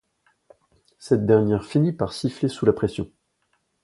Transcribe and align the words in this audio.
cette 0.97 1.27
dernière 1.27 1.63
finit 1.63 1.93
par 1.93 2.11
siffler 2.11 2.49
sous 2.49 2.65
la 2.65 2.73
pression. 2.73 3.07